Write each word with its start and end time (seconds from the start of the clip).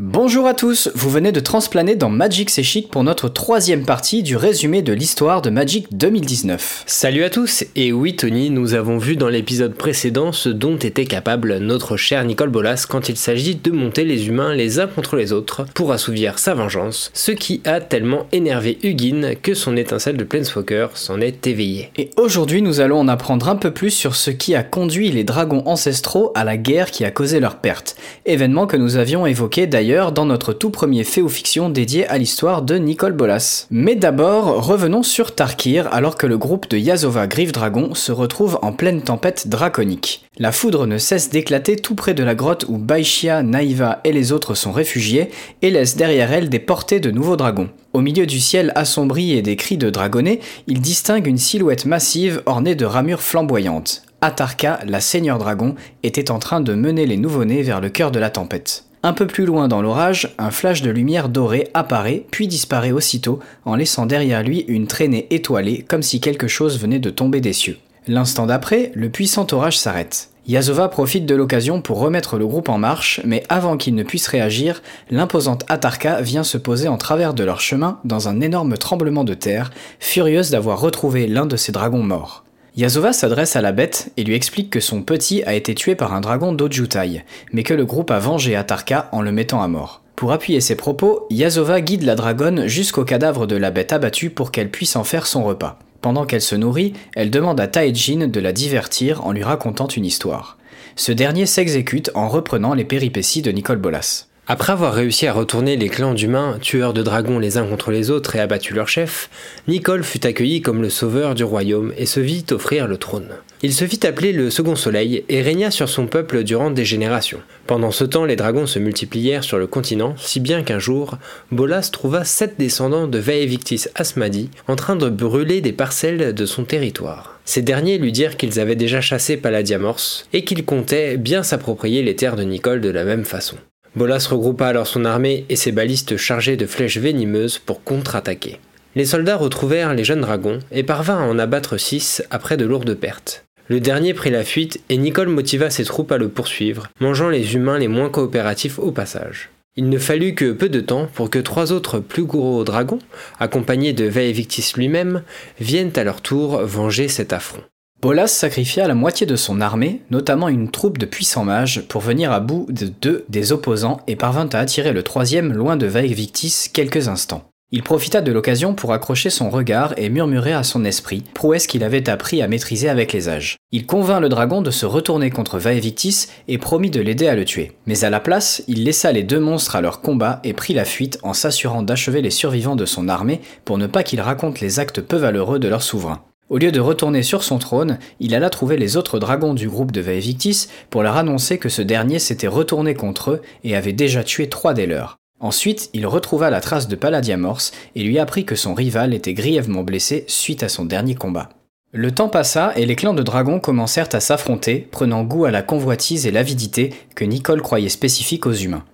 Bonjour 0.00 0.46
à 0.46 0.54
tous, 0.54 0.92
vous 0.94 1.10
venez 1.10 1.32
de 1.32 1.40
transplaner 1.40 1.96
dans 1.96 2.08
Magic 2.08 2.50
C'est 2.50 2.62
Chic 2.62 2.88
pour 2.88 3.02
notre 3.02 3.28
troisième 3.28 3.84
partie 3.84 4.22
du 4.22 4.36
résumé 4.36 4.80
de 4.80 4.92
l'histoire 4.92 5.42
de 5.42 5.50
Magic 5.50 5.88
2019. 5.90 6.84
Salut 6.86 7.24
à 7.24 7.30
tous, 7.30 7.64
et 7.74 7.92
oui 7.92 8.14
Tony, 8.14 8.50
nous 8.50 8.74
avons 8.74 8.98
vu 8.98 9.16
dans 9.16 9.28
l'épisode 9.28 9.74
précédent 9.74 10.30
ce 10.30 10.50
dont 10.50 10.76
était 10.76 11.04
capable 11.04 11.58
notre 11.58 11.96
cher 11.96 12.24
Nicole 12.24 12.50
Bolas 12.50 12.86
quand 12.88 13.08
il 13.08 13.16
s'agit 13.16 13.56
de 13.56 13.72
monter 13.72 14.04
les 14.04 14.28
humains 14.28 14.54
les 14.54 14.78
uns 14.78 14.86
contre 14.86 15.16
les 15.16 15.32
autres 15.32 15.66
pour 15.74 15.90
assouvir 15.90 16.38
sa 16.38 16.54
vengeance, 16.54 17.10
ce 17.12 17.32
qui 17.32 17.60
a 17.64 17.80
tellement 17.80 18.28
énervé 18.30 18.78
Hugin 18.84 19.34
que 19.42 19.54
son 19.54 19.76
étincelle 19.76 20.16
de 20.16 20.22
Planeswalker 20.22 20.90
s'en 20.94 21.20
est 21.20 21.44
éveillée. 21.48 21.90
Et 21.96 22.10
aujourd'hui 22.16 22.62
nous 22.62 22.78
allons 22.78 23.00
en 23.00 23.08
apprendre 23.08 23.48
un 23.48 23.56
peu 23.56 23.72
plus 23.72 23.90
sur 23.90 24.14
ce 24.14 24.30
qui 24.30 24.54
a 24.54 24.62
conduit 24.62 25.10
les 25.10 25.24
dragons 25.24 25.64
ancestraux 25.66 26.30
à 26.36 26.44
la 26.44 26.56
guerre 26.56 26.92
qui 26.92 27.04
a 27.04 27.10
causé 27.10 27.40
leur 27.40 27.56
perte, 27.56 27.96
événement 28.26 28.68
que 28.68 28.76
nous 28.76 28.96
avions 28.96 29.26
évoqué 29.26 29.66
d'ailleurs 29.66 29.87
dans 29.88 30.26
notre 30.26 30.52
tout 30.52 30.68
premier 30.68 31.02
fait 31.02 31.22
ou 31.22 31.30
fiction 31.30 31.70
dédié 31.70 32.06
à 32.08 32.18
l'histoire 32.18 32.60
de 32.60 32.76
Nicole 32.76 33.14
Bolas. 33.14 33.66
Mais 33.70 33.94
d'abord, 33.94 34.66
revenons 34.66 35.02
sur 35.02 35.34
Tarkir 35.34 35.88
alors 35.92 36.16
que 36.16 36.26
le 36.26 36.36
groupe 36.36 36.68
de 36.68 36.76
Yazova 36.76 37.26
Griff 37.26 37.52
Dragon 37.52 37.94
se 37.94 38.12
retrouve 38.12 38.58
en 38.60 38.72
pleine 38.72 39.00
tempête 39.00 39.48
draconique. 39.48 40.26
La 40.38 40.52
foudre 40.52 40.86
ne 40.86 40.98
cesse 40.98 41.30
d'éclater 41.30 41.76
tout 41.76 41.94
près 41.94 42.12
de 42.12 42.22
la 42.22 42.34
grotte 42.34 42.66
où 42.68 42.76
Baishia, 42.76 43.42
Naïva 43.42 44.00
et 44.04 44.12
les 44.12 44.32
autres 44.32 44.54
sont 44.54 44.72
réfugiés 44.72 45.30
et 45.62 45.70
laisse 45.70 45.96
derrière 45.96 46.34
elle 46.34 46.50
des 46.50 46.58
portées 46.58 47.00
de 47.00 47.10
nouveaux 47.10 47.36
dragons. 47.36 47.70
Au 47.94 48.02
milieu 48.02 48.26
du 48.26 48.40
ciel 48.40 48.72
assombri 48.74 49.32
et 49.32 49.42
des 49.42 49.56
cris 49.56 49.78
de 49.78 49.88
dragonnets, 49.88 50.40
il 50.66 50.82
distingue 50.82 51.26
une 51.26 51.38
silhouette 51.38 51.86
massive 51.86 52.42
ornée 52.44 52.74
de 52.74 52.84
ramures 52.84 53.22
flamboyantes. 53.22 54.02
Atarka, 54.20 54.80
la 54.86 55.00
seigneur 55.00 55.38
dragon, 55.38 55.76
était 56.02 56.30
en 56.30 56.40
train 56.40 56.60
de 56.60 56.74
mener 56.74 57.06
les 57.06 57.16
nouveau-nés 57.16 57.62
vers 57.62 57.80
le 57.80 57.88
cœur 57.88 58.10
de 58.10 58.18
la 58.18 58.28
tempête. 58.28 58.87
Un 59.04 59.12
peu 59.12 59.28
plus 59.28 59.46
loin 59.46 59.68
dans 59.68 59.80
l'orage, 59.80 60.34
un 60.38 60.50
flash 60.50 60.82
de 60.82 60.90
lumière 60.90 61.28
dorée 61.28 61.68
apparaît, 61.72 62.24
puis 62.32 62.48
disparaît 62.48 62.90
aussitôt, 62.90 63.38
en 63.64 63.76
laissant 63.76 64.06
derrière 64.06 64.42
lui 64.42 64.64
une 64.66 64.88
traînée 64.88 65.28
étoilée 65.30 65.84
comme 65.86 66.02
si 66.02 66.20
quelque 66.20 66.48
chose 66.48 66.80
venait 66.80 66.98
de 66.98 67.10
tomber 67.10 67.40
des 67.40 67.52
cieux. 67.52 67.78
L'instant 68.08 68.46
d'après, 68.46 68.90
le 68.94 69.08
puissant 69.08 69.46
orage 69.52 69.78
s'arrête. 69.78 70.30
Yazova 70.48 70.88
profite 70.88 71.26
de 71.26 71.34
l'occasion 71.34 71.80
pour 71.80 72.00
remettre 72.00 72.38
le 72.38 72.46
groupe 72.46 72.70
en 72.70 72.78
marche, 72.78 73.20
mais 73.24 73.44
avant 73.50 73.76
qu'il 73.76 73.94
ne 73.94 74.02
puisse 74.02 74.26
réagir, 74.26 74.82
l'imposante 75.10 75.64
Atarka 75.68 76.20
vient 76.22 76.42
se 76.42 76.56
poser 76.58 76.88
en 76.88 76.96
travers 76.96 77.34
de 77.34 77.44
leur 77.44 77.60
chemin 77.60 78.00
dans 78.04 78.28
un 78.28 78.40
énorme 78.40 78.78
tremblement 78.78 79.24
de 79.24 79.34
terre, 79.34 79.70
furieuse 80.00 80.50
d'avoir 80.50 80.80
retrouvé 80.80 81.26
l'un 81.26 81.46
de 81.46 81.56
ses 81.56 81.70
dragons 81.70 82.02
morts. 82.02 82.44
Yazova 82.78 83.12
s'adresse 83.12 83.56
à 83.56 83.60
la 83.60 83.72
bête 83.72 84.12
et 84.16 84.22
lui 84.22 84.36
explique 84.36 84.70
que 84.70 84.78
son 84.78 85.02
petit 85.02 85.42
a 85.42 85.54
été 85.54 85.74
tué 85.74 85.96
par 85.96 86.14
un 86.14 86.20
dragon 86.20 86.52
d'Ojutai, 86.52 87.24
mais 87.52 87.64
que 87.64 87.74
le 87.74 87.84
groupe 87.84 88.12
a 88.12 88.20
vengé 88.20 88.54
Atarka 88.54 89.08
en 89.10 89.20
le 89.20 89.32
mettant 89.32 89.60
à 89.60 89.66
mort. 89.66 90.00
Pour 90.14 90.30
appuyer 90.30 90.60
ses 90.60 90.76
propos, 90.76 91.26
Yazova 91.28 91.80
guide 91.80 92.04
la 92.04 92.14
dragonne 92.14 92.68
jusqu'au 92.68 93.04
cadavre 93.04 93.48
de 93.48 93.56
la 93.56 93.72
bête 93.72 93.92
abattue 93.92 94.30
pour 94.30 94.52
qu'elle 94.52 94.70
puisse 94.70 94.94
en 94.94 95.02
faire 95.02 95.26
son 95.26 95.42
repas. 95.42 95.80
Pendant 96.02 96.24
qu'elle 96.24 96.40
se 96.40 96.54
nourrit, 96.54 96.92
elle 97.16 97.32
demande 97.32 97.58
à 97.58 97.66
Taejin 97.66 98.28
de 98.28 98.40
la 98.40 98.52
divertir 98.52 99.26
en 99.26 99.32
lui 99.32 99.42
racontant 99.42 99.88
une 99.88 100.06
histoire. 100.06 100.56
Ce 100.94 101.10
dernier 101.10 101.46
s'exécute 101.46 102.12
en 102.14 102.28
reprenant 102.28 102.74
les 102.74 102.84
péripéties 102.84 103.42
de 103.42 103.50
Nicole 103.50 103.78
Bolas. 103.78 104.27
Après 104.50 104.72
avoir 104.72 104.94
réussi 104.94 105.26
à 105.26 105.34
retourner 105.34 105.76
les 105.76 105.90
clans 105.90 106.14
d'humains, 106.14 106.56
tueurs 106.58 106.94
de 106.94 107.02
dragons 107.02 107.38
les 107.38 107.58
uns 107.58 107.66
contre 107.66 107.90
les 107.90 108.10
autres 108.10 108.34
et 108.34 108.40
abattu 108.40 108.72
leur 108.72 108.88
chef, 108.88 109.28
Nicole 109.68 110.02
fut 110.02 110.26
accueilli 110.26 110.62
comme 110.62 110.80
le 110.80 110.88
sauveur 110.88 111.34
du 111.34 111.44
royaume 111.44 111.92
et 111.98 112.06
se 112.06 112.18
vit 112.18 112.46
offrir 112.50 112.88
le 112.88 112.96
trône. 112.96 113.28
Il 113.60 113.74
se 113.74 113.84
fit 113.84 114.06
appeler 114.06 114.32
le 114.32 114.48
Second 114.48 114.74
Soleil 114.74 115.22
et 115.28 115.42
régna 115.42 115.70
sur 115.70 115.90
son 115.90 116.06
peuple 116.06 116.44
durant 116.44 116.70
des 116.70 116.86
générations. 116.86 117.42
Pendant 117.66 117.90
ce 117.90 118.04
temps, 118.04 118.24
les 118.24 118.36
dragons 118.36 118.64
se 118.64 118.78
multiplièrent 118.78 119.44
sur 119.44 119.58
le 119.58 119.66
continent, 119.66 120.14
si 120.16 120.40
bien 120.40 120.62
qu'un 120.62 120.78
jour, 120.78 121.18
Bolas 121.52 121.90
trouva 121.92 122.24
sept 122.24 122.54
descendants 122.58 123.06
de 123.06 123.18
Vaevictis 123.18 123.84
Asmadi 123.96 124.48
en 124.66 124.76
train 124.76 124.96
de 124.96 125.10
brûler 125.10 125.60
des 125.60 125.72
parcelles 125.72 126.32
de 126.32 126.46
son 126.46 126.64
territoire. 126.64 127.38
Ces 127.44 127.60
derniers 127.60 127.98
lui 127.98 128.12
dirent 128.12 128.38
qu'ils 128.38 128.60
avaient 128.60 128.76
déjà 128.76 129.02
chassé 129.02 129.36
Paladiamors 129.36 130.24
et 130.32 130.42
qu'ils 130.44 130.64
comptaient 130.64 131.18
bien 131.18 131.42
s'approprier 131.42 132.02
les 132.02 132.16
terres 132.16 132.36
de 132.36 132.44
Nicole 132.44 132.80
de 132.80 132.88
la 132.88 133.04
même 133.04 133.26
façon. 133.26 133.58
Bolas 133.96 134.26
regroupa 134.30 134.66
alors 134.66 134.86
son 134.86 135.04
armée 135.04 135.44
et 135.48 135.56
ses 135.56 135.72
balistes 135.72 136.16
chargés 136.16 136.56
de 136.56 136.66
flèches 136.66 136.98
venimeuses 136.98 137.58
pour 137.58 137.82
contre-attaquer. 137.82 138.60
Les 138.94 139.04
soldats 139.04 139.36
retrouvèrent 139.36 139.94
les 139.94 140.04
jeunes 140.04 140.20
dragons 140.20 140.58
et 140.72 140.82
parvinrent 140.82 141.20
à 141.20 141.26
en 141.26 141.38
abattre 141.38 141.78
six 141.78 142.22
après 142.30 142.56
de 142.56 142.64
lourdes 142.64 142.94
pertes. 142.94 143.44
Le 143.68 143.80
dernier 143.80 144.14
prit 144.14 144.30
la 144.30 144.44
fuite 144.44 144.80
et 144.88 144.96
Nicole 144.96 145.28
motiva 145.28 145.68
ses 145.68 145.84
troupes 145.84 146.10
à 146.10 146.16
le 146.16 146.28
poursuivre, 146.28 146.88
mangeant 147.00 147.28
les 147.28 147.54
humains 147.54 147.78
les 147.78 147.88
moins 147.88 148.08
coopératifs 148.08 148.78
au 148.78 148.92
passage. 148.92 149.50
Il 149.76 149.90
ne 149.90 149.98
fallut 149.98 150.34
que 150.34 150.52
peu 150.52 150.68
de 150.68 150.80
temps 150.80 151.06
pour 151.12 151.30
que 151.30 151.38
trois 151.38 151.72
autres 151.72 152.00
plus 152.00 152.24
gros 152.24 152.64
dragons, 152.64 152.98
accompagnés 153.38 153.92
de 153.92 154.06
Vaevictis 154.06 154.72
lui-même, 154.74 155.22
viennent 155.60 155.92
à 155.96 156.02
leur 156.02 156.22
tour 156.22 156.58
venger 156.62 157.08
cet 157.08 157.32
affront. 157.32 157.62
Bolas 158.00 158.28
sacrifia 158.28 158.86
la 158.86 158.94
moitié 158.94 159.26
de 159.26 159.34
son 159.34 159.60
armée, 159.60 160.02
notamment 160.12 160.48
une 160.48 160.70
troupe 160.70 160.98
de 160.98 161.06
puissants 161.06 161.44
mages, 161.44 161.82
pour 161.88 162.00
venir 162.00 162.30
à 162.30 162.38
bout 162.38 162.66
de 162.68 162.86
deux 162.86 163.24
des 163.28 163.50
opposants 163.50 163.98
et 164.06 164.14
parvint 164.14 164.48
à 164.52 164.60
attirer 164.60 164.92
le 164.92 165.02
troisième 165.02 165.52
loin 165.52 165.76
de 165.76 165.86
Vaevictis 165.86 166.70
quelques 166.72 167.08
instants. 167.08 167.42
Il 167.72 167.82
profita 167.82 168.20
de 168.20 168.30
l'occasion 168.30 168.72
pour 168.74 168.92
accrocher 168.92 169.30
son 169.30 169.50
regard 169.50 169.94
et 169.96 170.10
murmurer 170.10 170.52
à 170.52 170.62
son 170.62 170.84
esprit, 170.84 171.24
prouesse 171.34 171.66
qu'il 171.66 171.82
avait 171.82 172.08
appris 172.08 172.40
à 172.40 172.46
maîtriser 172.46 172.88
avec 172.88 173.12
les 173.12 173.28
âges. 173.28 173.56
Il 173.72 173.84
convint 173.84 174.20
le 174.20 174.28
dragon 174.28 174.62
de 174.62 174.70
se 174.70 174.86
retourner 174.86 175.30
contre 175.30 175.58
Vaevictis 175.58 176.28
et 176.46 176.56
promit 176.56 176.90
de 176.90 177.00
l'aider 177.00 177.26
à 177.26 177.34
le 177.34 177.44
tuer. 177.44 177.72
Mais 177.86 178.04
à 178.04 178.10
la 178.10 178.20
place, 178.20 178.62
il 178.68 178.84
laissa 178.84 179.10
les 179.10 179.24
deux 179.24 179.40
monstres 179.40 179.74
à 179.74 179.80
leur 179.80 180.02
combat 180.02 180.40
et 180.44 180.52
prit 180.52 180.72
la 180.72 180.84
fuite 180.84 181.18
en 181.24 181.34
s'assurant 181.34 181.82
d'achever 181.82 182.22
les 182.22 182.30
survivants 182.30 182.76
de 182.76 182.86
son 182.86 183.08
armée 183.08 183.40
pour 183.64 183.76
ne 183.76 183.88
pas 183.88 184.04
qu'ils 184.04 184.20
racontent 184.20 184.60
les 184.62 184.78
actes 184.78 185.00
peu 185.00 185.16
valeureux 185.16 185.58
de 185.58 185.66
leur 185.66 185.82
souverain. 185.82 186.22
Au 186.50 186.56
lieu 186.56 186.72
de 186.72 186.80
retourner 186.80 187.22
sur 187.22 187.44
son 187.44 187.58
trône, 187.58 187.98
il 188.20 188.34
alla 188.34 188.48
trouver 188.48 188.78
les 188.78 188.96
autres 188.96 189.18
dragons 189.18 189.52
du 189.52 189.68
groupe 189.68 189.92
de 189.92 190.00
Vaevictis 190.00 190.68
pour 190.88 191.02
leur 191.02 191.18
annoncer 191.18 191.58
que 191.58 191.68
ce 191.68 191.82
dernier 191.82 192.18
s'était 192.18 192.46
retourné 192.46 192.94
contre 192.94 193.32
eux 193.32 193.42
et 193.64 193.76
avait 193.76 193.92
déjà 193.92 194.24
tué 194.24 194.48
trois 194.48 194.72
des 194.72 194.86
leurs. 194.86 195.18
Ensuite, 195.40 195.90
il 195.92 196.06
retrouva 196.06 196.48
la 196.48 196.60
trace 196.60 196.88
de 196.88 196.96
Palladiamors 196.96 197.60
et 197.94 198.02
lui 198.02 198.18
apprit 198.18 198.46
que 198.46 198.56
son 198.56 198.72
rival 198.72 199.12
était 199.12 199.34
grièvement 199.34 199.82
blessé 199.82 200.24
suite 200.26 200.62
à 200.62 200.70
son 200.70 200.86
dernier 200.86 201.14
combat. 201.14 201.50
Le 201.92 202.12
temps 202.12 202.28
passa 202.30 202.72
et 202.76 202.86
les 202.86 202.96
clans 202.96 203.14
de 203.14 203.22
dragons 203.22 203.60
commencèrent 203.60 204.08
à 204.12 204.20
s'affronter, 204.20 204.88
prenant 204.90 205.24
goût 205.24 205.44
à 205.44 205.50
la 205.50 205.62
convoitise 205.62 206.26
et 206.26 206.30
l'avidité 206.30 206.92
que 207.14 207.24
Nicole 207.24 207.62
croyait 207.62 207.88
spécifiques 207.88 208.46
aux 208.46 208.52
humains. 208.52 208.84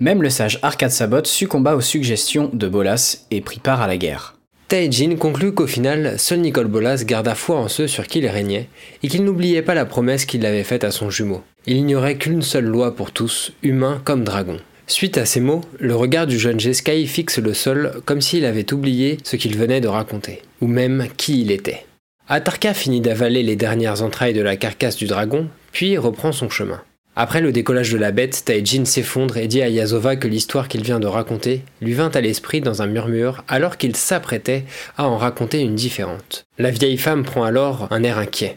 Même 0.00 0.22
le 0.22 0.30
sage 0.30 0.58
Arcade 0.62 0.90
Sabot 0.90 1.24
succomba 1.24 1.76
aux 1.76 1.80
suggestions 1.80 2.50
de 2.52 2.66
Bolas 2.66 3.26
et 3.30 3.40
prit 3.40 3.60
part 3.60 3.80
à 3.80 3.86
la 3.86 3.96
guerre. 3.96 4.33
Taejin 4.68 5.16
conclut 5.16 5.52
qu'au 5.52 5.66
final, 5.66 6.18
seul 6.18 6.40
Nicole 6.40 6.68
Bolas 6.68 7.04
garda 7.04 7.34
foi 7.34 7.56
en 7.56 7.68
ceux 7.68 7.86
sur 7.86 8.06
qui 8.06 8.20
il 8.20 8.26
régnait, 8.26 8.68
et 9.02 9.08
qu'il 9.08 9.24
n'oubliait 9.24 9.62
pas 9.62 9.74
la 9.74 9.84
promesse 9.84 10.24
qu'il 10.24 10.46
avait 10.46 10.64
faite 10.64 10.84
à 10.84 10.90
son 10.90 11.10
jumeau. 11.10 11.42
Il 11.66 11.84
n'y 11.84 11.94
aurait 11.94 12.16
qu'une 12.16 12.42
seule 12.42 12.64
loi 12.64 12.96
pour 12.96 13.10
tous, 13.10 13.52
humains 13.62 14.00
comme 14.04 14.24
dragons. 14.24 14.60
Suite 14.86 15.18
à 15.18 15.26
ces 15.26 15.40
mots, 15.40 15.62
le 15.78 15.94
regard 15.94 16.26
du 16.26 16.38
jeune 16.38 16.60
Jeskai 16.60 17.06
fixe 17.06 17.38
le 17.38 17.54
sol 17.54 18.00
comme 18.04 18.20
s'il 18.20 18.44
avait 18.44 18.72
oublié 18.72 19.18
ce 19.22 19.36
qu'il 19.36 19.56
venait 19.56 19.80
de 19.80 19.88
raconter, 19.88 20.42
ou 20.60 20.66
même 20.66 21.08
qui 21.16 21.42
il 21.42 21.50
était. 21.50 21.84
Atarka 22.28 22.72
finit 22.72 23.02
d'avaler 23.02 23.42
les 23.42 23.56
dernières 23.56 24.02
entrailles 24.02 24.32
de 24.32 24.40
la 24.40 24.56
carcasse 24.56 24.96
du 24.96 25.06
dragon, 25.06 25.48
puis 25.72 25.98
reprend 25.98 26.32
son 26.32 26.48
chemin. 26.48 26.80
Après 27.16 27.40
le 27.40 27.52
décollage 27.52 27.92
de 27.92 27.98
la 27.98 28.10
bête, 28.10 28.42
Taejin 28.44 28.84
s'effondre 28.84 29.36
et 29.36 29.46
dit 29.46 29.62
à 29.62 29.68
Yazova 29.68 30.16
que 30.16 30.26
l'histoire 30.26 30.66
qu'il 30.66 30.82
vient 30.82 30.98
de 30.98 31.06
raconter 31.06 31.62
lui 31.80 31.92
vint 31.92 32.10
à 32.10 32.20
l'esprit 32.20 32.60
dans 32.60 32.82
un 32.82 32.88
murmure 32.88 33.44
alors 33.46 33.76
qu'il 33.76 33.94
s'apprêtait 33.94 34.64
à 34.96 35.06
en 35.06 35.16
raconter 35.16 35.60
une 35.60 35.76
différente. 35.76 36.44
La 36.58 36.72
vieille 36.72 36.98
femme 36.98 37.22
prend 37.22 37.44
alors 37.44 37.86
un 37.92 38.02
air 38.02 38.18
inquiet. 38.18 38.56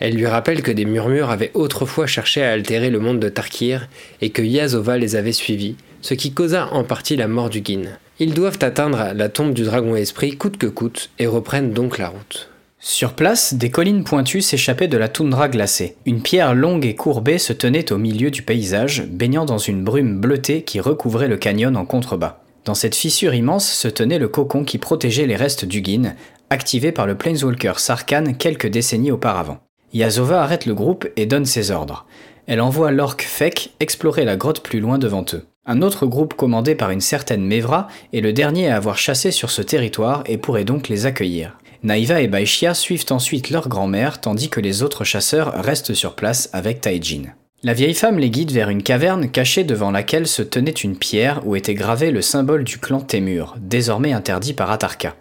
Elle 0.00 0.14
lui 0.14 0.26
rappelle 0.26 0.62
que 0.62 0.72
des 0.72 0.86
murmures 0.86 1.28
avaient 1.28 1.50
autrefois 1.52 2.06
cherché 2.06 2.42
à 2.42 2.52
altérer 2.52 2.88
le 2.88 2.98
monde 2.98 3.20
de 3.20 3.28
Tarkir 3.28 3.88
et 4.22 4.30
que 4.30 4.40
Yazova 4.42 4.96
les 4.96 5.14
avait 5.14 5.32
suivis, 5.32 5.76
ce 6.00 6.14
qui 6.14 6.32
causa 6.32 6.68
en 6.72 6.84
partie 6.84 7.16
la 7.16 7.28
mort 7.28 7.50
du 7.50 7.60
Guin. 7.60 7.82
Ils 8.20 8.32
doivent 8.32 8.58
atteindre 8.62 9.12
la 9.14 9.28
tombe 9.28 9.52
du 9.52 9.64
dragon 9.64 9.94
esprit 9.96 10.36
coûte 10.36 10.56
que 10.56 10.66
coûte 10.66 11.10
et 11.18 11.26
reprennent 11.26 11.72
donc 11.72 11.98
la 11.98 12.08
route. 12.08 12.48
Sur 12.80 13.14
place, 13.14 13.54
des 13.54 13.70
collines 13.70 14.04
pointues 14.04 14.40
s'échappaient 14.40 14.86
de 14.86 14.96
la 14.96 15.08
toundra 15.08 15.48
glacée. 15.48 15.96
Une 16.06 16.22
pierre 16.22 16.54
longue 16.54 16.86
et 16.86 16.94
courbée 16.94 17.38
se 17.38 17.52
tenait 17.52 17.92
au 17.92 17.98
milieu 17.98 18.30
du 18.30 18.42
paysage, 18.42 19.04
baignant 19.10 19.44
dans 19.44 19.58
une 19.58 19.82
brume 19.82 20.20
bleutée 20.20 20.62
qui 20.62 20.78
recouvrait 20.78 21.26
le 21.26 21.36
canyon 21.36 21.76
en 21.76 21.84
contrebas. 21.84 22.40
Dans 22.64 22.74
cette 22.74 22.94
fissure 22.94 23.34
immense 23.34 23.68
se 23.68 23.88
tenait 23.88 24.20
le 24.20 24.28
cocon 24.28 24.62
qui 24.62 24.78
protégeait 24.78 25.26
les 25.26 25.34
restes 25.34 25.64
du 25.64 25.80
Guin, 25.80 26.14
activé 26.50 26.92
par 26.92 27.06
le 27.06 27.16
Planeswalker 27.16 27.74
Sarkhan 27.78 28.34
quelques 28.38 28.68
décennies 28.68 29.10
auparavant. 29.10 29.58
Yazova 29.92 30.42
arrête 30.42 30.66
le 30.66 30.74
groupe 30.74 31.08
et 31.16 31.26
donne 31.26 31.46
ses 31.46 31.72
ordres. 31.72 32.06
Elle 32.46 32.60
envoie 32.60 32.92
l'orque 32.92 33.22
Fek 33.22 33.70
explorer 33.80 34.24
la 34.24 34.36
grotte 34.36 34.62
plus 34.62 34.78
loin 34.78 34.98
devant 34.98 35.24
eux. 35.34 35.44
Un 35.66 35.82
autre 35.82 36.06
groupe 36.06 36.34
commandé 36.34 36.76
par 36.76 36.90
une 36.90 37.00
certaine 37.00 37.44
Mevra 37.44 37.88
est 38.12 38.20
le 38.20 38.32
dernier 38.32 38.68
à 38.68 38.76
avoir 38.76 38.98
chassé 38.98 39.32
sur 39.32 39.50
ce 39.50 39.62
territoire 39.62 40.22
et 40.26 40.38
pourrait 40.38 40.64
donc 40.64 40.88
les 40.88 41.06
accueillir. 41.06 41.58
Naïva 41.84 42.20
et 42.20 42.26
Baishia 42.26 42.74
suivent 42.74 43.06
ensuite 43.10 43.50
leur 43.50 43.68
grand-mère 43.68 44.20
tandis 44.20 44.48
que 44.48 44.60
les 44.60 44.82
autres 44.82 45.04
chasseurs 45.04 45.52
restent 45.62 45.94
sur 45.94 46.16
place 46.16 46.50
avec 46.52 46.80
Taijin. 46.80 47.22
La 47.62 47.72
vieille 47.72 47.94
femme 47.94 48.18
les 48.18 48.30
guide 48.30 48.50
vers 48.50 48.68
une 48.68 48.82
caverne 48.82 49.30
cachée 49.30 49.64
devant 49.64 49.90
laquelle 49.90 50.26
se 50.26 50.42
tenait 50.42 50.70
une 50.70 50.96
pierre 50.96 51.40
où 51.44 51.56
était 51.56 51.74
gravé 51.74 52.10
le 52.10 52.22
symbole 52.22 52.64
du 52.64 52.78
clan 52.78 53.00
Témur, 53.00 53.56
désormais 53.58 54.12
interdit 54.12 54.54
par 54.54 54.70
Atarka. 54.70 55.14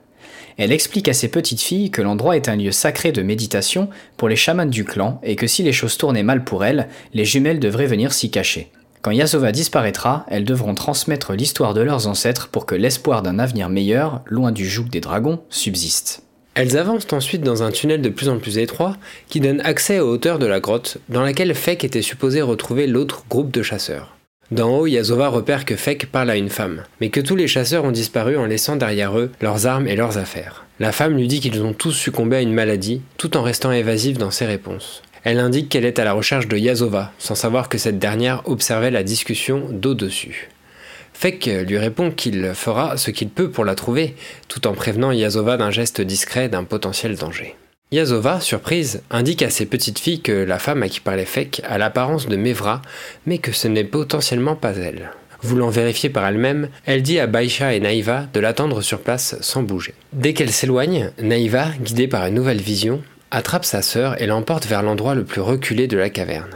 Elle 0.58 0.72
explique 0.72 1.08
à 1.08 1.14
ses 1.14 1.28
petites 1.28 1.62
filles 1.62 1.92
que 1.92 2.02
l'endroit 2.02 2.36
est 2.36 2.50
un 2.50 2.56
lieu 2.56 2.72
sacré 2.72 3.12
de 3.12 3.22
méditation 3.22 3.90
pour 4.18 4.28
les 4.28 4.36
chamans 4.36 4.66
du 4.66 4.84
clan 4.84 5.20
et 5.24 5.36
que 5.36 5.46
si 5.46 5.62
les 5.62 5.74
choses 5.74 5.98
tournaient 5.98 6.24
mal 6.24 6.44
pour 6.44 6.66
elles, 6.66 6.88
les 7.14 7.26
jumelles 7.26 7.60
devraient 7.60 7.86
venir 7.86 8.14
s'y 8.14 8.32
cacher. 8.32 8.72
Quand 9.04 9.12
Yasova 9.12 9.52
disparaîtra, 9.52 10.26
elles 10.28 10.44
devront 10.44 10.74
transmettre 10.74 11.34
l'histoire 11.34 11.76
de 11.76 11.82
leurs 11.82 12.08
ancêtres 12.08 12.50
pour 12.50 12.66
que 12.66 12.76
l'espoir 12.76 13.22
d'un 13.22 13.38
avenir 13.38 13.70
meilleur, 13.70 14.22
loin 14.26 14.52
du 14.52 14.68
joug 14.68 14.90
des 14.90 15.02
dragons, 15.02 15.42
subsiste. 15.50 16.24
Elles 16.60 16.76
avancent 16.76 17.14
ensuite 17.14 17.44
dans 17.44 17.62
un 17.62 17.70
tunnel 17.70 18.02
de 18.02 18.10
plus 18.10 18.30
en 18.30 18.40
plus 18.40 18.58
étroit 18.58 18.98
qui 19.30 19.40
donne 19.40 19.62
accès 19.62 20.00
aux 20.00 20.10
hauteurs 20.10 20.40
de 20.40 20.48
la 20.48 20.60
grotte 20.60 20.98
dans 21.08 21.22
laquelle 21.22 21.54
Fek 21.54 21.86
était 21.86 22.02
supposé 22.02 22.42
retrouver 22.42 22.88
l'autre 22.88 23.26
groupe 23.30 23.52
de 23.52 23.62
chasseurs. 23.62 24.16
D'en 24.50 24.76
haut, 24.76 24.88
Yazova 24.88 25.28
repère 25.28 25.66
que 25.66 25.76
Fek 25.76 26.08
parle 26.12 26.32
à 26.32 26.36
une 26.36 26.50
femme, 26.50 26.82
mais 27.00 27.12
que 27.12 27.20
tous 27.20 27.36
les 27.36 27.48
chasseurs 27.48 27.86
ont 27.86 27.92
disparu 27.92 28.38
en 28.38 28.48
laissant 28.48 28.76
derrière 28.76 29.20
eux 29.20 29.30
leurs 29.40 29.68
armes 29.68 29.88
et 29.88 29.96
leurs 29.96 30.18
affaires. 30.18 30.66
La 30.80 30.92
femme 30.92 31.16
lui 31.16 31.28
dit 31.28 31.42
qu'ils 31.42 31.62
ont 31.62 31.74
tous 31.74 31.92
succombé 31.92 32.38
à 32.38 32.42
une 32.42 32.54
maladie, 32.54 33.04
tout 33.18 33.38
en 33.38 33.44
restant 33.44 33.72
évasive 33.72 34.18
dans 34.18 34.32
ses 34.32 34.48
réponses. 34.48 35.04
Elle 35.24 35.38
indique 35.38 35.70
qu'elle 35.70 35.86
est 35.86 36.00
à 36.00 36.06
la 36.06 36.14
recherche 36.14 36.48
de 36.48 36.58
Yazova, 36.58 37.12
sans 37.20 37.36
savoir 37.36 37.70
que 37.70 37.78
cette 37.78 38.00
dernière 38.00 38.42
observait 38.46 38.90
la 38.90 39.04
discussion 39.04 39.68
d'au-dessus. 39.70 40.50
Fek 41.20 41.66
lui 41.68 41.80
répond 41.80 42.12
qu'il 42.12 42.52
fera 42.54 42.96
ce 42.96 43.10
qu'il 43.10 43.30
peut 43.30 43.50
pour 43.50 43.66
la 43.66 43.74
trouver, 43.74 44.14
tout 44.48 44.68
en 44.68 44.74
prévenant 44.74 45.12
Yazova 45.12 45.58
d'un 45.58 45.72
geste 45.72 46.00
discret 46.00 46.48
d'un 46.48 46.64
potentiel 46.64 47.16
danger. 47.16 47.56
Yazova, 47.92 48.40
surprise, 48.40 49.02
indique 49.10 49.42
à 49.42 49.50
ses 49.50 49.66
petites 49.66 49.98
filles 49.98 50.22
que 50.22 50.32
la 50.32 50.60
femme 50.60 50.84
à 50.84 50.90
qui 50.90 51.00
parlait 51.00 51.26
Fek 51.26 51.64
a 51.68 51.80
l'apparence 51.80 52.28
de 52.28 52.36
Mevra, 52.36 52.84
mais 53.26 53.40
que 53.40 53.52
ce 53.52 53.68
n'est 53.68 53.84
potentiellement 53.84 54.56
pas 54.56 54.76
elle. 54.76 55.10
Voulant 55.42 55.70
vérifier 55.70 56.12
par 56.12 56.28
elle-même, 56.28 56.70
elle 56.86 57.02
dit 57.02 57.20
à 57.20 57.26
Baisha 57.26 57.74
et 57.74 57.80
Naïva 57.80 58.28
de 58.32 58.40
l'attendre 58.40 58.84
sur 58.84 59.00
place 59.00 59.38
sans 59.42 59.64
bouger. 59.64 59.96
Dès 60.14 60.34
qu'elle 60.34 60.52
s'éloigne, 60.52 61.10
Naïva, 61.20 61.70
guidée 61.82 62.08
par 62.08 62.28
une 62.28 62.36
nouvelle 62.36 62.62
vision, 62.62 63.02
attrape 63.32 63.66
sa 63.66 63.82
sœur 63.82 64.22
et 64.22 64.28
l'emporte 64.28 64.68
vers 64.68 64.84
l'endroit 64.84 65.16
le 65.16 65.24
plus 65.24 65.42
reculé 65.42 65.88
de 65.88 65.98
la 65.98 66.12
caverne. 66.12 66.52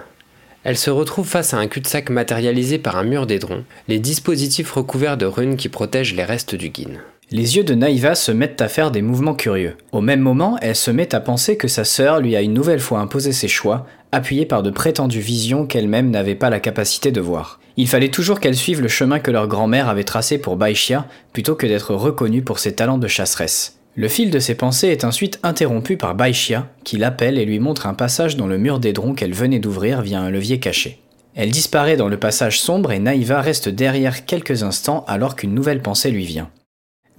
Elle 0.63 0.77
se 0.77 0.91
retrouve 0.91 1.27
face 1.27 1.53
à 1.53 1.57
un 1.57 1.67
cul-de-sac 1.67 2.09
matérialisé 2.11 2.77
par 2.77 2.95
un 2.97 3.03
mur 3.03 3.25
d'édron, 3.25 3.63
les 3.87 3.97
dispositifs 3.97 4.71
recouverts 4.71 5.17
de 5.17 5.25
runes 5.25 5.57
qui 5.57 5.69
protègent 5.69 6.13
les 6.13 6.23
restes 6.23 6.53
du 6.53 6.69
guin. 6.69 6.99
Les 7.31 7.55
yeux 7.55 7.63
de 7.63 7.73
Naïva 7.73 8.13
se 8.13 8.31
mettent 8.31 8.61
à 8.61 8.67
faire 8.67 8.91
des 8.91 9.01
mouvements 9.01 9.33
curieux. 9.33 9.77
Au 9.91 10.01
même 10.01 10.19
moment, 10.19 10.57
elle 10.61 10.75
se 10.75 10.91
met 10.91 11.15
à 11.15 11.19
penser 11.19 11.57
que 11.57 11.67
sa 11.67 11.83
sœur 11.83 12.19
lui 12.19 12.35
a 12.35 12.41
une 12.41 12.53
nouvelle 12.53 12.81
fois 12.81 12.99
imposé 12.99 13.31
ses 13.31 13.47
choix, 13.47 13.87
appuyés 14.11 14.45
par 14.45 14.61
de 14.63 14.69
prétendues 14.69 15.21
visions 15.21 15.65
qu'elle-même 15.65 16.11
n'avait 16.11 16.35
pas 16.35 16.49
la 16.49 16.59
capacité 16.59 17.11
de 17.11 17.21
voir. 17.21 17.59
Il 17.77 17.87
fallait 17.87 18.09
toujours 18.09 18.39
qu'elle 18.39 18.55
suive 18.55 18.81
le 18.81 18.89
chemin 18.89 19.19
que 19.19 19.31
leur 19.31 19.47
grand-mère 19.47 19.87
avait 19.87 20.03
tracé 20.03 20.37
pour 20.37 20.57
Baishia, 20.57 21.07
plutôt 21.31 21.55
que 21.55 21.65
d'être 21.65 21.95
reconnue 21.95 22.41
pour 22.43 22.59
ses 22.59 22.75
talents 22.75 22.97
de 22.97 23.07
chasseresse. 23.07 23.80
Le 23.95 24.07
fil 24.07 24.31
de 24.31 24.39
ses 24.39 24.55
pensées 24.55 24.87
est 24.87 25.03
ensuite 25.03 25.39
interrompu 25.43 25.97
par 25.97 26.15
Baishia, 26.15 26.69
qui 26.85 26.97
l'appelle 26.97 27.37
et 27.37 27.45
lui 27.45 27.59
montre 27.59 27.87
un 27.87 27.93
passage 27.93 28.37
dans 28.37 28.47
le 28.47 28.57
mur 28.57 28.79
d'édron 28.79 29.13
qu'elle 29.13 29.33
venait 29.33 29.59
d'ouvrir 29.59 30.01
via 30.01 30.21
un 30.21 30.29
levier 30.29 30.59
caché. 30.59 31.01
Elle 31.35 31.51
disparaît 31.51 31.97
dans 31.97 32.07
le 32.07 32.19
passage 32.19 32.59
sombre 32.59 32.91
et 32.91 32.99
Naïva 32.99 33.41
reste 33.41 33.67
derrière 33.69 34.25
quelques 34.25 34.63
instants 34.63 35.03
alors 35.07 35.35
qu'une 35.35 35.53
nouvelle 35.53 35.81
pensée 35.81 36.11
lui 36.11 36.25
vient. 36.25 36.49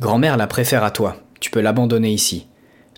Grand-mère 0.01 0.37
la 0.37 0.47
préfère 0.47 0.85
à 0.85 0.91
toi, 0.91 1.17
tu 1.41 1.51
peux 1.51 1.61
l'abandonner 1.61 2.11
ici. 2.11 2.47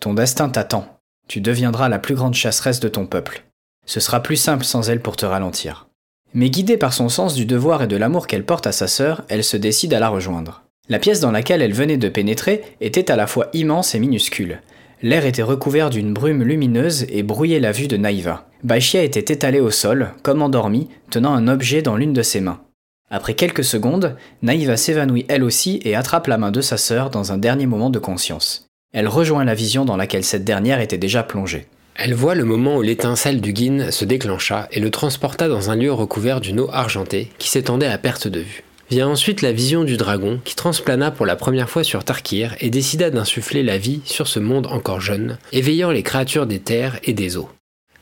Ton 0.01 0.15
destin 0.15 0.49
t'attend, 0.49 0.87
tu 1.29 1.41
deviendras 1.41 1.89
la 1.89 1.99
plus 1.99 2.15
grande 2.15 2.35
chasseresse 2.35 2.81
de 2.81 2.89
ton 2.89 3.07
peuple. 3.07 3.45
Ce 3.87 4.01
sera 4.01 4.23
plus 4.23 4.37
simple 4.37 4.65
sans 4.65 4.89
elle 4.89 5.01
pour 5.01 5.17
te 5.17 5.27
ralentir. 5.27 5.89
Mais 6.33 6.51
guidée 6.51 6.77
par 6.77 6.93
son 6.93 7.09
sens 7.09 7.35
du 7.35 7.47
devoir 7.47 7.83
et 7.83 7.87
de 7.87 7.97
l'amour 7.97 8.27
qu'elle 8.27 8.45
porte 8.45 8.67
à 8.67 8.73
sa 8.73 8.89
sœur, 8.89 9.23
elle 9.29 9.45
se 9.45 9.57
décide 9.57 9.95
à 9.95 10.01
la 10.01 10.09
rejoindre. 10.09 10.64
La 10.91 10.99
pièce 10.99 11.21
dans 11.21 11.31
laquelle 11.31 11.63
elle 11.63 11.73
venait 11.73 11.97
de 11.97 12.11
pénétrer 12.11 12.61
était 12.83 13.11
à 13.11 13.17
la 13.17 13.27
fois 13.27 13.49
immense 13.55 13.95
et 13.95 13.99
minuscule. 13.99 14.61
L'air 15.01 15.25
était 15.25 15.43
recouvert 15.43 15.89
d'une 15.89 16.13
brume 16.13 16.43
lumineuse 16.43 17.07
et 17.09 17.23
brouillait 17.23 17.59
la 17.61 17.73
vue 17.73 17.89
de 17.89 17.97
Naïva. 17.97 18.47
Baishia 18.65 19.03
était 19.03 19.33
étalée 19.33 19.61
au 19.61 19.71
sol, 19.71 20.11
comme 20.23 20.43
endormie, 20.43 20.89
tenant 21.11 21.33
un 21.33 21.49
objet 21.49 21.81
dans 21.81 21.97
l'une 21.97 22.13
de 22.13 22.21
ses 22.21 22.41
mains. 22.41 22.61
Après 23.11 23.33
quelques 23.33 23.65
secondes, 23.65 24.17
Naïva 24.43 24.77
s'évanouit 24.77 25.25
elle 25.29 25.43
aussi 25.43 25.81
et 25.85 25.95
attrape 25.95 26.27
la 26.27 26.37
main 26.37 26.51
de 26.51 26.61
sa 26.61 26.77
sœur 26.77 27.09
dans 27.09 27.33
un 27.33 27.39
dernier 27.39 27.67
moment 27.67 27.89
de 27.89 27.99
conscience. 27.99 28.67
Elle 28.93 29.09
rejoint 29.09 29.45
la 29.45 29.55
vision 29.55 29.87
dans 29.87 29.97
laquelle 29.97 30.25
cette 30.25 30.45
dernière 30.45 30.81
était 30.81 30.99
déjà 30.99 31.23
plongée. 31.23 31.67
Elle 31.97 32.15
voit 32.15 32.35
le 32.35 32.45
moment 32.45 32.77
où 32.77 32.83
l'étincelle 32.83 33.41
du 33.41 33.55
guin 33.55 33.91
se 33.91 34.05
déclencha 34.05 34.69
et 34.71 34.81
le 34.81 34.91
transporta 34.91 35.49
dans 35.49 35.71
un 35.71 35.77
lieu 35.77 35.93
recouvert 35.93 36.41
d'une 36.41 36.61
eau 36.61 36.69
argentée 36.73 37.31
qui 37.39 37.49
s'étendait 37.49 37.87
à 37.87 37.99
perte 37.99 38.29
de 38.29 38.41
vue. 38.41 38.65
Vient 38.91 39.09
ensuite 39.09 39.41
la 39.41 39.53
vision 39.53 39.85
du 39.85 39.97
dragon 39.97 40.41
qui 40.45 40.55
transplana 40.55 41.11
pour 41.11 41.27
la 41.27 41.37
première 41.37 41.71
fois 41.71 41.85
sur 41.85 42.05
Tarkir 42.05 42.55
et 42.61 42.71
décida 42.71 43.11
d'insuffler 43.11 43.63
la 43.63 43.79
vie 43.79 44.03
sur 44.05 44.29
ce 44.29 44.39
monde 44.39 44.67
encore 44.67 45.01
jeune, 45.01 45.39
éveillant 45.53 45.91
les 45.91 46.03
créatures 46.03 46.47
des 46.47 46.61
terres 46.61 46.99
et 47.05 47.15
des 47.15 47.37
eaux. 47.37 47.49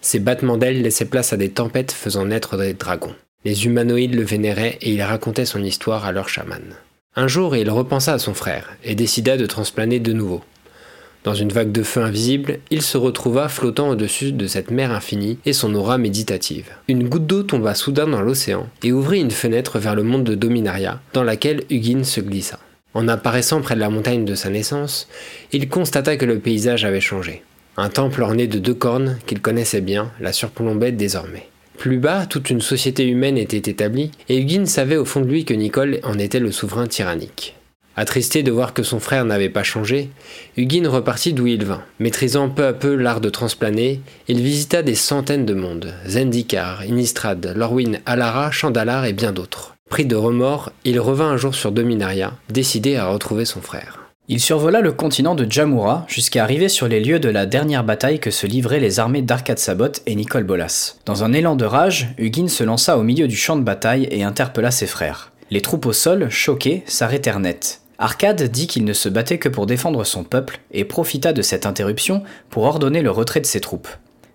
Ces 0.00 0.18
battements 0.18 0.56
d'ailes 0.56 0.82
laissaient 0.82 1.04
place 1.04 1.32
à 1.32 1.36
des 1.36 1.50
tempêtes 1.50 1.92
faisant 1.92 2.24
naître 2.24 2.56
des 2.56 2.74
dragons. 2.74 3.14
Les 3.44 3.66
humanoïdes 3.66 4.14
le 4.14 4.24
vénéraient 4.24 4.78
et 4.80 4.92
il 4.92 5.02
racontait 5.02 5.46
son 5.46 5.62
histoire 5.62 6.04
à 6.04 6.12
leur 6.12 6.28
chaman. 6.28 6.62
Un 7.14 7.28
jour, 7.28 7.54
il 7.56 7.70
repensa 7.70 8.14
à 8.14 8.18
son 8.18 8.34
frère 8.34 8.72
et 8.82 8.94
décida 8.94 9.36
de 9.36 9.46
transplaner 9.46 10.00
de 10.00 10.12
nouveau. 10.12 10.42
Dans 11.24 11.34
une 11.34 11.52
vague 11.52 11.70
de 11.70 11.84
feu 11.84 12.00
invisible, 12.00 12.58
il 12.70 12.82
se 12.82 12.98
retrouva 12.98 13.48
flottant 13.48 13.90
au-dessus 13.90 14.32
de 14.32 14.46
cette 14.48 14.72
mer 14.72 14.90
infinie 14.90 15.38
et 15.44 15.52
son 15.52 15.72
aura 15.76 15.96
méditative. 15.96 16.70
Une 16.88 17.08
goutte 17.08 17.26
d'eau 17.26 17.44
tomba 17.44 17.76
soudain 17.76 18.08
dans 18.08 18.22
l'océan 18.22 18.68
et 18.82 18.90
ouvrit 18.92 19.20
une 19.20 19.30
fenêtre 19.30 19.78
vers 19.78 19.94
le 19.94 20.02
monde 20.02 20.24
de 20.24 20.34
Dominaria, 20.34 21.00
dans 21.12 21.22
laquelle 21.22 21.62
Hugin 21.70 22.02
se 22.02 22.20
glissa. 22.20 22.58
En 22.94 23.06
apparaissant 23.06 23.60
près 23.60 23.76
de 23.76 23.80
la 23.80 23.88
montagne 23.88 24.24
de 24.24 24.34
sa 24.34 24.50
naissance, 24.50 25.08
il 25.52 25.68
constata 25.68 26.16
que 26.16 26.26
le 26.26 26.40
paysage 26.40 26.84
avait 26.84 27.00
changé. 27.00 27.42
Un 27.76 27.88
temple 27.88 28.22
orné 28.22 28.48
de 28.48 28.58
deux 28.58 28.74
cornes 28.74 29.18
qu'il 29.26 29.40
connaissait 29.40 29.80
bien 29.80 30.10
la 30.20 30.32
surplombait 30.32 30.92
désormais. 30.92 31.46
Plus 31.78 31.98
bas, 31.98 32.26
toute 32.26 32.50
une 32.50 32.60
société 32.60 33.06
humaine 33.06 33.38
était 33.38 33.70
établie, 33.70 34.10
et 34.28 34.38
Hugin 34.38 34.66
savait 34.66 34.96
au 34.96 35.04
fond 35.04 35.20
de 35.20 35.26
lui 35.26 35.44
que 35.44 35.54
Nicole 35.54 36.00
en 36.02 36.18
était 36.18 36.40
le 36.40 36.52
souverain 36.52 36.86
tyrannique. 36.86 37.54
Attristé 37.96 38.42
de 38.42 38.50
voir 38.50 38.72
que 38.72 38.82
son 38.82 39.00
frère 39.00 39.24
n'avait 39.26 39.50
pas 39.50 39.62
changé, 39.62 40.10
Hugin 40.56 40.88
repartit 40.88 41.34
d'où 41.34 41.46
il 41.46 41.64
vint. 41.64 41.82
Maîtrisant 41.98 42.48
peu 42.48 42.64
à 42.64 42.72
peu 42.72 42.94
l'art 42.94 43.20
de 43.20 43.28
transplaner, 43.28 44.00
il 44.28 44.40
visita 44.40 44.82
des 44.82 44.94
centaines 44.94 45.44
de 45.44 45.54
mondes, 45.54 45.92
Zendikar, 46.06 46.84
Innistrad, 46.86 47.52
Lorwyn, 47.54 48.00
Alara, 48.06 48.50
Chandalar 48.50 49.04
et 49.04 49.12
bien 49.12 49.32
d'autres. 49.32 49.76
Pris 49.90 50.06
de 50.06 50.16
remords, 50.16 50.72
il 50.84 50.98
revint 50.98 51.28
un 51.28 51.36
jour 51.36 51.54
sur 51.54 51.70
Dominaria, 51.70 52.32
décidé 52.48 52.96
à 52.96 53.08
retrouver 53.08 53.44
son 53.44 53.60
frère. 53.60 53.98
Il 54.28 54.40
survola 54.40 54.80
le 54.80 54.92
continent 54.92 55.34
de 55.34 55.46
Jamura 55.50 56.06
jusqu'à 56.08 56.42
arriver 56.42 56.70
sur 56.70 56.88
les 56.88 57.00
lieux 57.00 57.20
de 57.20 57.28
la 57.28 57.44
dernière 57.44 57.84
bataille 57.84 58.18
que 58.20 58.30
se 58.30 58.46
livraient 58.46 58.80
les 58.80 59.00
armées 59.00 59.20
d'Arcade 59.20 59.58
Sabot 59.58 59.92
et 60.06 60.14
Nicole 60.14 60.44
Bolas. 60.44 60.96
Dans 61.04 61.24
un 61.24 61.34
élan 61.34 61.56
de 61.56 61.66
rage, 61.66 62.08
Hugin 62.16 62.48
se 62.48 62.64
lança 62.64 62.96
au 62.96 63.02
milieu 63.02 63.28
du 63.28 63.36
champ 63.36 63.56
de 63.56 63.62
bataille 63.62 64.08
et 64.10 64.22
interpella 64.22 64.70
ses 64.70 64.86
frères. 64.86 65.32
Les 65.50 65.60
troupes 65.60 65.84
au 65.84 65.92
sol, 65.92 66.30
choquées, 66.30 66.82
s'arrêtèrent 66.86 67.40
net. 67.40 67.81
Arcade 68.02 68.42
dit 68.42 68.66
qu'il 68.66 68.84
ne 68.84 68.94
se 68.94 69.08
battait 69.08 69.38
que 69.38 69.48
pour 69.48 69.64
défendre 69.64 70.02
son 70.02 70.24
peuple 70.24 70.58
et 70.72 70.84
profita 70.84 71.32
de 71.32 71.40
cette 71.40 71.66
interruption 71.66 72.24
pour 72.50 72.64
ordonner 72.64 73.00
le 73.00 73.12
retrait 73.12 73.40
de 73.40 73.46
ses 73.46 73.60
troupes. 73.60 73.86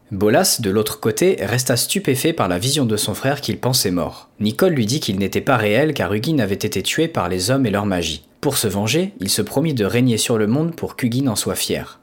Bolas, 0.09 0.59
de 0.61 0.69
l'autre 0.69 1.01
côté, 1.01 1.35
resta 1.41 1.75
stupéfait 1.75 2.31
par 2.31 2.47
la 2.47 2.59
vision 2.59 2.85
de 2.85 2.95
son 2.95 3.13
frère 3.13 3.41
qu'il 3.41 3.59
pensait 3.59 3.91
mort. 3.91 4.29
Nicole 4.39 4.71
lui 4.71 4.85
dit 4.85 5.01
qu'il 5.01 5.19
n'était 5.19 5.41
pas 5.41 5.57
réel 5.57 5.93
car 5.93 6.13
Hugin 6.13 6.39
avait 6.39 6.55
été 6.55 6.81
tué 6.81 7.09
par 7.09 7.27
les 7.27 7.51
hommes 7.51 7.65
et 7.65 7.69
leur 7.69 7.85
magie. 7.85 8.25
Pour 8.39 8.55
se 8.55 8.69
venger, 8.69 9.11
il 9.19 9.27
se 9.27 9.41
promit 9.41 9.73
de 9.73 9.83
régner 9.83 10.17
sur 10.17 10.37
le 10.37 10.47
monde 10.47 10.73
pour 10.73 10.95
qu'Hugin 10.95 11.27
en 11.27 11.35
soit 11.35 11.55
fier. 11.55 11.99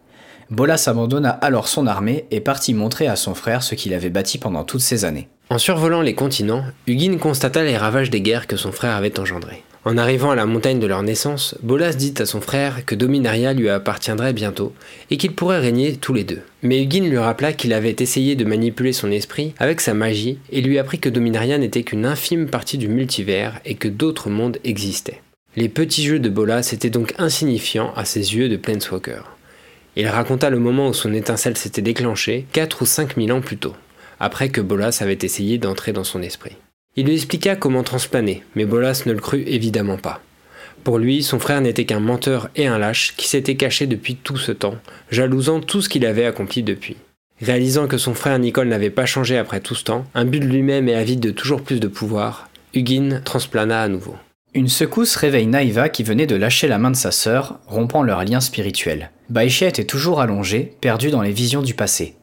Bolas 0.50 0.84
abandonna 0.86 1.30
alors 1.30 1.68
son 1.68 1.86
armée 1.86 2.26
et 2.30 2.40
partit 2.40 2.74
montrer 2.74 3.06
à 3.06 3.16
son 3.16 3.34
frère 3.34 3.62
ce 3.62 3.74
qu'il 3.74 3.94
avait 3.94 4.10
bâti 4.10 4.36
pendant 4.36 4.64
toutes 4.64 4.82
ces 4.82 5.06
années. 5.06 5.28
En 5.48 5.56
survolant 5.56 6.02
les 6.02 6.14
continents, 6.14 6.64
Hugin 6.86 7.16
constata 7.16 7.64
les 7.64 7.78
ravages 7.78 8.10
des 8.10 8.20
guerres 8.20 8.48
que 8.48 8.58
son 8.58 8.70
frère 8.70 8.96
avait 8.96 9.18
engendrées. 9.18 9.62
En 9.86 9.98
arrivant 9.98 10.30
à 10.30 10.34
la 10.34 10.46
montagne 10.46 10.80
de 10.80 10.86
leur 10.86 11.02
naissance, 11.02 11.56
Bolas 11.62 11.92
dit 11.92 12.14
à 12.18 12.24
son 12.24 12.40
frère 12.40 12.86
que 12.86 12.94
Dominaria 12.94 13.52
lui 13.52 13.68
appartiendrait 13.68 14.32
bientôt 14.32 14.72
et 15.10 15.18
qu'ils 15.18 15.34
pourraient 15.34 15.60
régner 15.60 15.96
tous 15.96 16.14
les 16.14 16.24
deux. 16.24 16.40
Mais 16.62 16.82
Hugin 16.82 17.06
lui 17.06 17.18
rappela 17.18 17.52
qu'il 17.52 17.74
avait 17.74 17.96
essayé 17.98 18.34
de 18.34 18.46
manipuler 18.46 18.94
son 18.94 19.10
esprit 19.10 19.52
avec 19.58 19.82
sa 19.82 19.92
magie 19.92 20.38
et 20.50 20.62
lui 20.62 20.78
apprit 20.78 21.00
que 21.00 21.10
Dominaria 21.10 21.58
n'était 21.58 21.82
qu'une 21.82 22.06
infime 22.06 22.48
partie 22.48 22.78
du 22.78 22.88
multivers 22.88 23.60
et 23.66 23.74
que 23.74 23.88
d'autres 23.88 24.30
mondes 24.30 24.56
existaient. 24.64 25.20
Les 25.54 25.68
petits 25.68 26.04
jeux 26.04 26.18
de 26.18 26.30
Bolas 26.30 26.70
étaient 26.72 26.88
donc 26.88 27.12
insignifiants 27.18 27.92
à 27.94 28.06
ses 28.06 28.34
yeux 28.34 28.48
de 28.48 28.56
Planeswalker. 28.56 29.22
Il 29.96 30.08
raconta 30.08 30.48
le 30.48 30.58
moment 30.58 30.88
où 30.88 30.94
son 30.94 31.12
étincelle 31.12 31.58
s'était 31.58 31.82
déclenchée 31.82 32.46
4 32.52 32.80
ou 32.80 32.86
5 32.86 33.18
mille 33.18 33.32
ans 33.32 33.42
plus 33.42 33.58
tôt, 33.58 33.74
après 34.18 34.48
que 34.48 34.62
Bolas 34.62 34.98
avait 35.02 35.18
essayé 35.20 35.58
d'entrer 35.58 35.92
dans 35.92 36.04
son 36.04 36.22
esprit. 36.22 36.56
Il 36.96 37.06
lui 37.06 37.14
expliqua 37.14 37.56
comment 37.56 37.82
transplaner, 37.82 38.44
mais 38.54 38.64
Bolas 38.64 39.02
ne 39.06 39.12
le 39.12 39.20
crut 39.20 39.46
évidemment 39.48 39.96
pas. 39.96 40.20
Pour 40.84 40.98
lui, 40.98 41.22
son 41.22 41.38
frère 41.38 41.60
n'était 41.60 41.86
qu'un 41.86 42.00
menteur 42.00 42.50
et 42.56 42.66
un 42.66 42.78
lâche 42.78 43.14
qui 43.16 43.26
s'était 43.26 43.56
caché 43.56 43.86
depuis 43.86 44.16
tout 44.16 44.36
ce 44.36 44.52
temps, 44.52 44.76
jalousant 45.10 45.60
tout 45.60 45.80
ce 45.80 45.88
qu'il 45.88 46.06
avait 46.06 46.26
accompli 46.26 46.62
depuis. 46.62 46.96
Réalisant 47.40 47.88
que 47.88 47.98
son 47.98 48.14
frère 48.14 48.38
Nicole 48.38 48.68
n'avait 48.68 48.90
pas 48.90 49.06
changé 49.06 49.36
après 49.38 49.60
tout 49.60 49.74
ce 49.74 49.84
temps, 49.84 50.04
but 50.14 50.40
de 50.40 50.46
lui-même 50.46 50.88
et 50.88 50.94
avide 50.94 51.20
de 51.20 51.30
toujours 51.30 51.62
plus 51.62 51.80
de 51.80 51.88
pouvoir, 51.88 52.48
Hugin 52.74 53.22
transplana 53.24 53.82
à 53.82 53.88
nouveau. 53.88 54.16
Une 54.52 54.68
secousse 54.68 55.16
réveille 55.16 55.46
Naïva 55.46 55.88
qui 55.88 56.04
venait 56.04 56.28
de 56.28 56.36
lâcher 56.36 56.68
la 56.68 56.78
main 56.78 56.92
de 56.92 56.96
sa 56.96 57.10
sœur, 57.10 57.58
rompant 57.66 58.02
leur 58.04 58.22
lien 58.24 58.40
spirituel. 58.40 59.10
Baïché 59.30 59.66
était 59.66 59.84
toujours 59.84 60.20
allongé, 60.20 60.74
perdu 60.80 61.10
dans 61.10 61.22
les 61.22 61.32
visions 61.32 61.62
du 61.62 61.74
passé. 61.74 62.14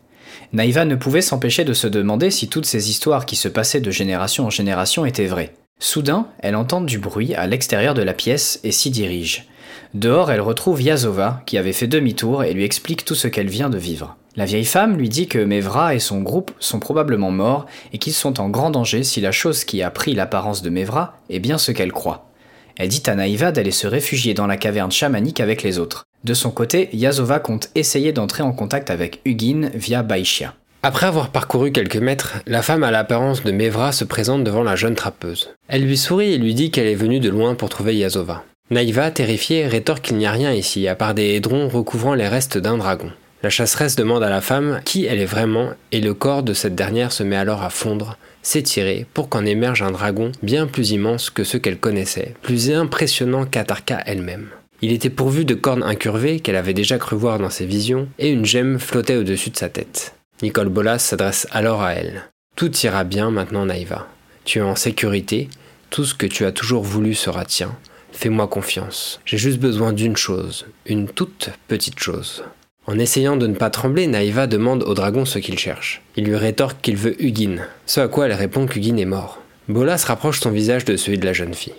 Naïva 0.53 0.85
ne 0.85 0.95
pouvait 0.95 1.21
s'empêcher 1.21 1.63
de 1.63 1.73
se 1.73 1.87
demander 1.87 2.31
si 2.31 2.47
toutes 2.47 2.65
ces 2.65 2.89
histoires 2.89 3.25
qui 3.25 3.35
se 3.35 3.47
passaient 3.47 3.81
de 3.81 3.91
génération 3.91 4.45
en 4.45 4.49
génération 4.49 5.05
étaient 5.05 5.25
vraies. 5.25 5.53
Soudain, 5.79 6.27
elle 6.39 6.55
entend 6.55 6.81
du 6.81 6.99
bruit 6.99 7.33
à 7.33 7.47
l'extérieur 7.47 7.93
de 7.93 8.03
la 8.03 8.13
pièce 8.13 8.59
et 8.63 8.71
s'y 8.71 8.91
dirige. 8.91 9.47
Dehors, 9.93 10.31
elle 10.31 10.41
retrouve 10.41 10.81
Yazova, 10.81 11.41
qui 11.45 11.57
avait 11.57 11.73
fait 11.73 11.87
demi-tour 11.87 12.43
et 12.43 12.53
lui 12.53 12.63
explique 12.63 13.03
tout 13.03 13.15
ce 13.15 13.27
qu'elle 13.27 13.49
vient 13.49 13.69
de 13.69 13.77
vivre. 13.77 14.15
La 14.37 14.45
vieille 14.45 14.63
femme 14.63 14.95
lui 14.95 15.09
dit 15.09 15.27
que 15.27 15.43
Mevra 15.43 15.93
et 15.93 15.99
son 15.99 16.21
groupe 16.21 16.51
sont 16.59 16.79
probablement 16.79 17.31
morts 17.31 17.65
et 17.91 17.97
qu'ils 17.97 18.13
sont 18.13 18.39
en 18.39 18.49
grand 18.49 18.69
danger 18.69 19.03
si 19.03 19.19
la 19.19 19.33
chose 19.33 19.65
qui 19.65 19.81
a 19.81 19.91
pris 19.91 20.13
l'apparence 20.13 20.61
de 20.61 20.69
Mevra 20.69 21.15
est 21.29 21.39
bien 21.39 21.57
ce 21.57 21.73
qu'elle 21.73 21.91
croit. 21.91 22.29
Elle 22.77 22.87
dit 22.87 23.03
à 23.07 23.15
Naïva 23.15 23.51
d'aller 23.51 23.71
se 23.71 23.87
réfugier 23.87 24.33
dans 24.33 24.47
la 24.47 24.55
caverne 24.55 24.91
chamanique 24.91 25.41
avec 25.41 25.63
les 25.63 25.79
autres. 25.79 26.05
De 26.23 26.33
son 26.33 26.51
côté, 26.51 26.89
Yazova 26.93 27.39
compte 27.39 27.69
essayer 27.73 28.13
d'entrer 28.13 28.43
en 28.43 28.51
contact 28.51 28.89
avec 28.91 29.21
Hugin 29.25 29.71
via 29.73 30.03
Baishia. 30.03 30.53
Après 30.83 31.05
avoir 31.05 31.29
parcouru 31.29 31.71
quelques 31.71 31.97
mètres, 31.97 32.37
la 32.47 32.61
femme 32.61 32.83
à 32.83 32.91
l'apparence 32.91 33.43
de 33.43 33.51
Mevra 33.51 33.91
se 33.91 34.03
présente 34.03 34.43
devant 34.43 34.63
la 34.63 34.75
jeune 34.75 34.95
trappeuse. 34.95 35.49
Elle 35.67 35.83
lui 35.83 35.97
sourit 35.97 36.33
et 36.33 36.37
lui 36.37 36.53
dit 36.53 36.71
qu'elle 36.71 36.87
est 36.87 36.95
venue 36.95 37.19
de 37.19 37.29
loin 37.29 37.55
pour 37.55 37.69
trouver 37.69 37.95
Yazova. 37.95 38.43
Naïva, 38.71 39.11
terrifiée, 39.11 39.67
rétorque 39.67 40.01
qu'il 40.05 40.17
n'y 40.17 40.25
a 40.25 40.31
rien 40.31 40.53
ici, 40.53 40.87
à 40.87 40.95
part 40.95 41.13
des 41.13 41.35
hédrons 41.35 41.67
recouvrant 41.67 42.13
les 42.13 42.27
restes 42.27 42.57
d'un 42.57 42.77
dragon. 42.77 43.11
La 43.43 43.49
chasseresse 43.49 43.95
demande 43.95 44.23
à 44.23 44.29
la 44.29 44.41
femme 44.41 44.81
qui 44.85 45.05
elle 45.05 45.19
est 45.19 45.25
vraiment, 45.25 45.69
et 45.91 46.01
le 46.01 46.13
corps 46.13 46.43
de 46.43 46.53
cette 46.53 46.75
dernière 46.75 47.11
se 47.11 47.23
met 47.23 47.35
alors 47.35 47.63
à 47.63 47.71
fondre, 47.71 48.17
s'étirer, 48.43 49.05
pour 49.13 49.29
qu'en 49.29 49.45
émerge 49.45 49.81
un 49.81 49.91
dragon 49.91 50.31
bien 50.43 50.67
plus 50.67 50.91
immense 50.91 51.31
que 51.31 51.43
ceux 51.43 51.59
qu'elle 51.59 51.79
connaissait, 51.79 52.35
plus 52.41 52.71
impressionnant 52.71 53.45
qu'Atarka 53.45 54.01
elle-même. 54.05 54.49
Il 54.81 54.91
était 54.91 55.09
pourvu 55.09 55.45
de 55.45 55.53
cornes 55.53 55.83
incurvées 55.83 56.39
qu'elle 56.39 56.55
avait 56.55 56.73
déjà 56.73 56.97
cru 56.97 57.15
voir 57.15 57.37
dans 57.37 57.51
ses 57.51 57.65
visions, 57.65 58.07
et 58.17 58.29
une 58.29 58.45
gemme 58.45 58.79
flottait 58.79 59.15
au-dessus 59.15 59.51
de 59.51 59.57
sa 59.57 59.69
tête. 59.69 60.15
Nicole 60.41 60.69
Bolas 60.69 60.99
s'adresse 60.99 61.47
alors 61.51 61.83
à 61.83 61.93
elle. 61.93 62.23
Tout 62.55 62.75
ira 62.77 63.03
bien 63.03 63.29
maintenant, 63.29 63.65
Naïva. 63.65 64.07
Tu 64.43 64.57
es 64.57 64.63
en 64.63 64.75
sécurité, 64.75 65.49
tout 65.91 66.03
ce 66.03 66.15
que 66.15 66.25
tu 66.25 66.45
as 66.45 66.51
toujours 66.51 66.83
voulu 66.83 67.13
sera 67.13 67.45
tien. 67.45 67.75
Fais-moi 68.11 68.47
confiance. 68.47 69.19
J'ai 69.25 69.37
juste 69.37 69.59
besoin 69.59 69.93
d'une 69.93 70.17
chose, 70.17 70.65
une 70.87 71.07
toute 71.07 71.49
petite 71.67 71.99
chose. 71.99 72.43
En 72.87 72.97
essayant 72.97 73.37
de 73.37 73.45
ne 73.45 73.55
pas 73.55 73.69
trembler, 73.69 74.07
Naïva 74.07 74.47
demande 74.47 74.83
au 74.83 74.95
dragon 74.95 75.25
ce 75.25 75.37
qu'il 75.37 75.59
cherche. 75.59 76.01
Il 76.15 76.25
lui 76.25 76.35
rétorque 76.35 76.81
qu'il 76.81 76.97
veut 76.97 77.21
Hugin, 77.23 77.57
ce 77.85 77.99
à 77.99 78.07
quoi 78.07 78.25
elle 78.25 78.33
répond 78.33 78.65
qu'Hugin 78.65 78.97
est 78.97 79.05
mort. 79.05 79.41
Bolas 79.69 80.03
rapproche 80.07 80.39
son 80.39 80.49
visage 80.49 80.85
de 80.85 80.97
celui 80.97 81.19
de 81.19 81.25
la 81.25 81.33
jeune 81.33 81.53
fille. 81.53 81.75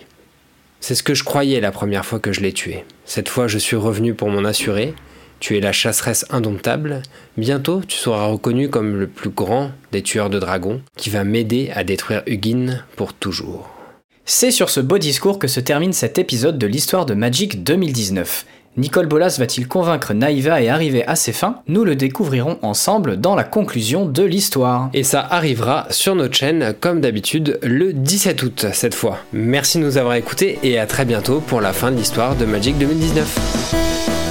C'est 0.85 0.95
ce 0.95 1.03
que 1.03 1.13
je 1.13 1.23
croyais 1.23 1.61
la 1.61 1.71
première 1.71 2.05
fois 2.05 2.19
que 2.19 2.33
je 2.33 2.41
l'ai 2.41 2.51
tué. 2.51 2.83
Cette 3.05 3.29
fois, 3.29 3.47
je 3.47 3.57
suis 3.57 3.77
revenu 3.77 4.13
pour 4.13 4.27
m'en 4.27 4.43
assurer, 4.43 4.93
tu 5.39 5.55
es 5.55 5.61
la 5.61 5.71
chasseresse 5.71 6.25
indomptable. 6.29 7.03
Bientôt, 7.37 7.79
tu 7.87 7.95
seras 7.95 8.25
reconnu 8.25 8.67
comme 8.67 8.97
le 8.97 9.07
plus 9.07 9.29
grand 9.29 9.71
des 9.93 10.01
tueurs 10.01 10.29
de 10.29 10.39
dragons, 10.39 10.81
qui 10.97 11.09
va 11.09 11.23
m'aider 11.23 11.71
à 11.73 11.85
détruire 11.85 12.21
Hugin 12.27 12.83
pour 12.97 13.13
toujours. 13.13 13.69
C'est 14.25 14.51
sur 14.51 14.69
ce 14.69 14.81
beau 14.81 14.97
discours 14.97 15.39
que 15.39 15.47
se 15.47 15.61
termine 15.61 15.93
cet 15.93 16.19
épisode 16.19 16.57
de 16.57 16.67
l'histoire 16.67 17.05
de 17.05 17.13
Magic 17.13 17.63
2019. 17.63 18.45
Nicole 18.75 19.05
Bolas 19.05 19.35
va-t-il 19.37 19.67
convaincre 19.67 20.15
Naïva 20.15 20.59
et 20.61 20.69
arriver 20.69 21.05
à 21.05 21.15
ses 21.15 21.31
fins? 21.31 21.59
Nous 21.67 21.83
le 21.83 21.95
découvrirons 21.95 22.57
ensemble 22.63 23.17
dans 23.17 23.35
la 23.35 23.43
conclusion 23.43 24.05
de 24.05 24.23
l'histoire. 24.23 24.89
Et 24.95 25.03
ça 25.03 25.21
arrivera 25.21 25.85
sur 25.91 26.15
notre 26.15 26.33
chaîne, 26.33 26.73
comme 26.79 26.99
d'habitude, 26.99 27.59
le 27.61 27.93
17 27.93 28.41
août 28.41 28.65
cette 28.73 28.95
fois. 28.95 29.19
Merci 29.31 29.77
de 29.77 29.83
nous 29.83 29.97
avoir 29.97 30.15
écoutés 30.15 30.57
et 30.63 30.79
à 30.79 30.87
très 30.87 31.05
bientôt 31.05 31.39
pour 31.39 31.61
la 31.61 31.71
fin 31.71 31.91
de 31.91 31.97
l'histoire 31.97 32.35
de 32.35 32.45
Magic 32.45 32.75
2019. 32.79 34.22